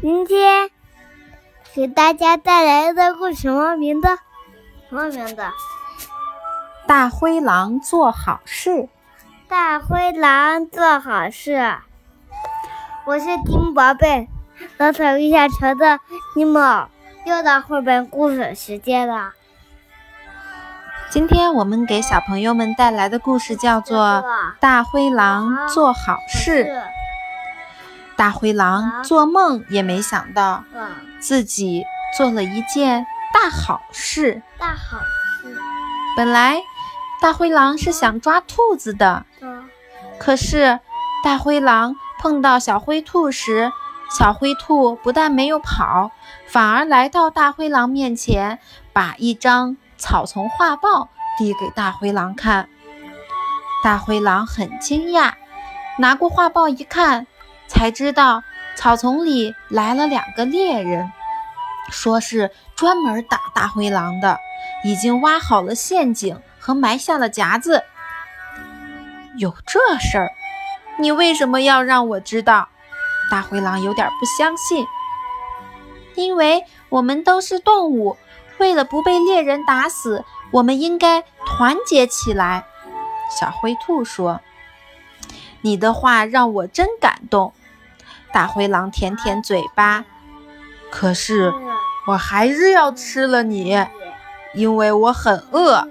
[0.00, 0.70] 今天
[1.74, 4.08] 给大家带来的故事什么名字？
[4.88, 5.36] 什么名字？
[6.86, 8.88] 大灰狼做好事。
[9.48, 11.78] 大灰狼做好事。
[13.06, 14.28] 我是积木宝贝，
[14.76, 15.98] 老草遇下车的
[16.34, 16.86] 积木，
[17.24, 19.32] 又到绘本故事时间了。
[21.10, 23.98] 今天我们给小朋友们带来的故事叫做
[24.60, 26.64] 《大灰狼做好事》。
[28.18, 30.64] 大灰狼做梦也没想到，
[31.20, 31.84] 自己
[32.16, 34.42] 做了一件大好事。
[34.58, 35.56] 大好事。
[36.16, 36.60] 本来
[37.22, 39.24] 大灰狼是想抓兔子的，
[40.18, 40.80] 可是
[41.22, 43.70] 大灰狼碰到小灰兔时，
[44.10, 46.10] 小灰兔不但没有跑，
[46.48, 48.58] 反而来到大灰狼面前，
[48.92, 52.68] 把一张草丛画报递给大灰狼看。
[53.84, 55.34] 大灰狼很惊讶，
[55.98, 57.28] 拿过画报一看。
[57.68, 58.42] 才知道
[58.74, 61.12] 草丛里来了两个猎人，
[61.90, 64.38] 说是专门打大灰狼的，
[64.84, 67.84] 已经挖好了陷阱和埋下了夹子。
[69.36, 70.32] 有这事儿？
[70.98, 72.68] 你为什么要让我知道？
[73.30, 74.86] 大灰狼有点不相信。
[76.14, 78.16] 因为我们都是动物，
[78.58, 82.64] 为了不被猎人打死，我们应该团结起来。
[83.38, 84.40] 小灰兔说
[85.62, 87.52] ：“你的话让我真感动。”
[88.32, 90.04] 大灰狼舔舔嘴巴，
[90.90, 91.52] 可是
[92.06, 93.86] 我还是要吃了你，
[94.54, 95.88] 因为我很饿。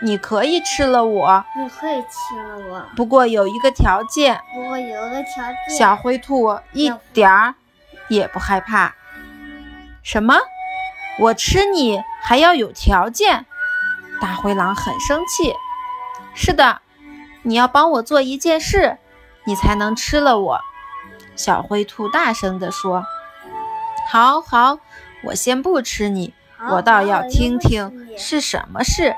[0.00, 4.40] 你可以吃了我，你可以吃了我，不过有一个条件。
[4.54, 5.76] 不过有个条件。
[5.76, 7.54] 小灰兔一点儿
[8.06, 8.94] 也不害怕。
[10.04, 10.36] 什么？
[11.18, 13.44] 我吃你还要有条件？
[14.20, 15.52] 大灰狼很生气。
[16.32, 16.80] 是的，
[17.42, 18.98] 你要帮我做一件事，
[19.44, 20.60] 你才能吃了我。
[21.38, 23.06] 小灰兔大声地说
[24.10, 24.80] ：“好好，
[25.22, 26.34] 我先不吃你，
[26.68, 29.14] 我倒要听听是什么事。”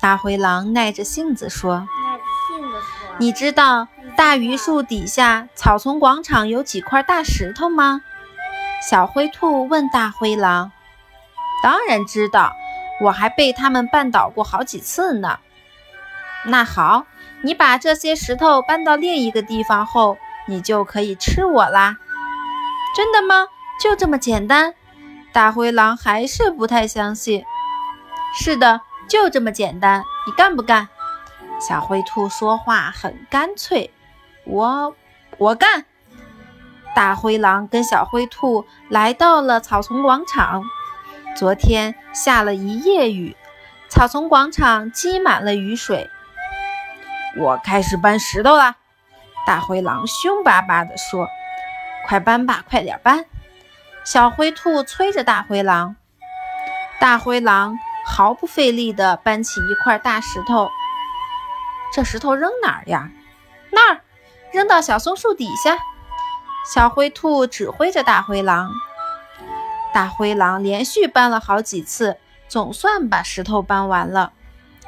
[0.00, 1.86] 大灰狼耐着性子说
[3.20, 8.00] ：“你知道大榆树底下草丛广场有几块大石头吗？”
[8.88, 10.72] 小灰兔问大灰狼
[11.62, 12.50] ：“当然知道，
[13.02, 15.38] 我还被他们绊倒过好几次呢。”
[16.46, 17.04] 那好，
[17.42, 20.16] 你把这些石头搬到另一个地方后。
[20.46, 21.96] 你就可以吃我啦！
[22.94, 23.48] 真的吗？
[23.80, 24.74] 就这么简单？
[25.32, 27.44] 大灰狼还是不太相信。
[28.38, 30.02] 是的，就这么简单。
[30.26, 30.88] 你干不干？
[31.60, 33.92] 小灰兔说话很干脆。
[34.44, 34.94] 我，
[35.38, 35.84] 我干。
[36.94, 40.62] 大灰狼跟小灰兔来到了草丛广场。
[41.36, 43.36] 昨天下了一夜雨，
[43.90, 46.08] 草丛广场积满了雨水。
[47.36, 48.76] 我开始搬石头啦。
[49.46, 51.28] 大灰狼凶巴巴地说
[52.06, 53.24] ：“快搬吧，快点搬！”
[54.04, 55.96] 小灰兔催着大灰狼。
[56.98, 60.68] 大灰狼毫不费力地搬起一块大石头。
[61.92, 63.10] 这石头扔哪儿呀？
[63.70, 64.00] 那儿，
[64.52, 65.78] 扔到小松树底下。
[66.72, 68.72] 小灰兔指挥着大灰狼。
[69.94, 72.18] 大灰狼连续搬了好几次，
[72.48, 74.32] 总算把石头搬完了，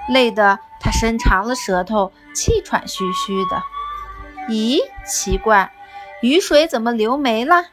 [0.09, 3.63] 累得他伸长了舌头，气喘吁吁的。
[4.49, 5.71] 咦，奇怪，
[6.23, 7.67] 雨水怎么流没了？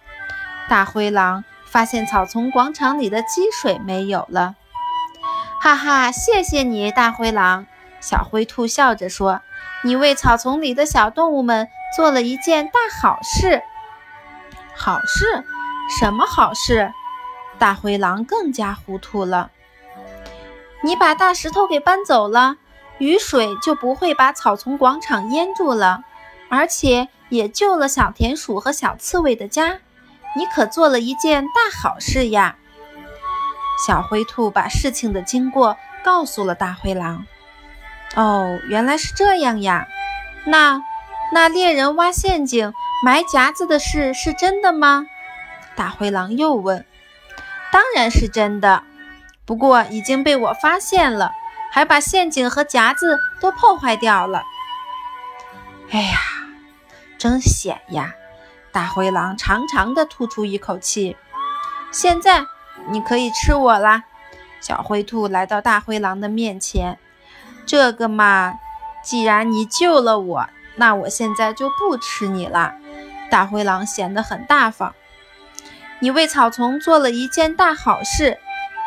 [0.70, 4.56] 大灰狼发现草丛广场里的积水没有了。
[5.62, 7.66] 哈哈，谢谢你，大灰狼。
[8.02, 9.42] 小灰兔笑着说
[9.84, 13.64] ：“你为草丛里的小动物们做了一件大好事。”
[14.76, 15.44] 好事？
[15.98, 16.94] 什么好事？
[17.58, 19.50] 大灰狼更加糊涂了。
[20.84, 22.58] 你把大石头给搬走了，
[23.00, 26.04] 雨水就不会把草丛广场淹住了。
[26.50, 29.80] 而且也救了小田鼠和小刺猬的家，
[30.36, 31.52] 你可做了一件大
[31.82, 32.56] 好事呀！
[33.86, 37.26] 小灰兔把事情的经过告诉了大灰狼。
[38.16, 39.88] 哦，原来是这样呀！
[40.46, 40.82] 那
[41.34, 42.74] 那猎人挖陷阱、
[43.04, 45.08] 埋夹子的事是真的吗？
[45.76, 46.86] 大灰狼又问。
[47.72, 48.84] 当然是真的，
[49.46, 51.32] 不过已经被我发现了，
[51.72, 54.44] 还把陷阱和夹子都破坏掉了。
[55.92, 56.18] 哎呀！
[57.26, 58.14] 真险呀！
[58.72, 61.18] 大灰狼长长的吐出一口气。
[61.92, 62.46] 现在
[62.92, 64.04] 你可以吃我啦！
[64.62, 67.00] 小灰兔来到大灰狼的面前。
[67.66, 68.54] 这个嘛，
[69.04, 72.76] 既然你救了我，那我现在就不吃你了。
[73.32, 74.94] 大灰狼显得很大方。
[75.98, 78.38] 你为草丛做了一件大好事。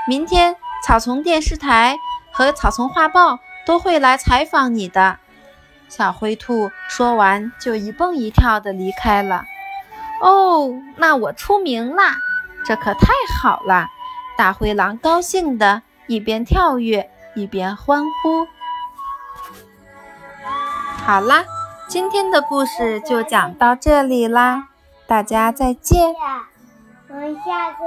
[0.07, 0.55] 明天
[0.87, 1.97] 草丛电视台
[2.31, 5.19] 和草丛画报都会来采访你的。
[5.89, 9.45] 小灰兔说完，就一蹦一跳地离开了。
[10.23, 12.17] 哦，那我出名啦！
[12.67, 13.89] 这可太好了！
[14.37, 18.47] 大灰狼高兴的一边跳跃一边欢呼。
[21.05, 21.45] 好啦，
[21.89, 24.69] 今天的故事就讲到这里啦，
[25.07, 26.15] 大家再见。
[27.09, 27.79] 我们下次。